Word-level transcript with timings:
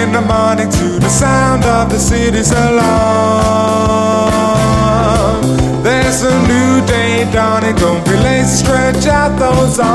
in 0.00 0.12
the 0.12 0.20
morning 0.22 0.70
to 0.70 0.98
the 0.98 1.08
sound 1.08 1.64
of 1.64 1.90
the 1.90 1.98
city's 1.98 2.52
alarm. 2.52 2.80
There's 5.82 6.22
a 6.22 6.32
new 6.48 6.80
day 6.86 7.30
dawning, 7.30 7.76
don't 7.76 8.02
be 8.06 8.16
lazy, 8.16 8.64
stretch 8.64 9.06
out 9.06 9.38
those 9.38 9.78
arms. 9.78 9.90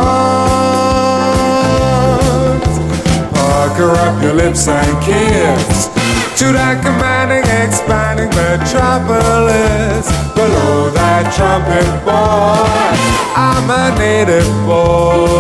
Pucker 3.34 3.92
up 4.06 4.22
your 4.22 4.34
lips 4.34 4.68
and 4.68 5.04
kiss 5.04 5.88
to 6.40 6.52
that 6.54 6.84
commanding, 6.84 7.46
expanding 7.64 8.30
metropolis. 8.30 10.08
Below 10.36 10.92
that 10.92 11.34
trumpet 11.36 11.90
boy, 12.06 12.94
I'm 13.36 13.70
a 13.70 13.90
native 13.98 14.52
boy. 14.68 15.35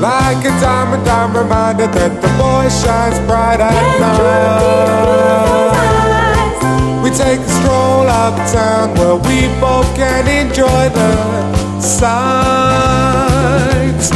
Like 0.00 0.44
a 0.44 0.52
diamond, 0.60 1.08
I'm 1.08 1.34
reminded 1.34 1.90
that 1.92 2.20
the 2.20 2.28
boy 2.36 2.68
shines 2.68 3.18
bright 3.26 3.60
at 3.60 3.72
night. 3.98 5.72
We 7.02 7.08
take 7.10 7.40
a 7.40 7.48
stroll 7.48 8.06
uptown 8.06 8.94
where 8.98 9.16
we 9.16 9.48
both 9.58 9.88
can 9.96 10.28
enjoy 10.28 10.90
the 10.90 11.80
sight. 11.80 12.15